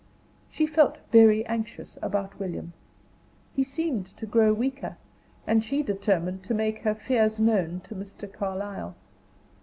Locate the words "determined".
5.83-6.41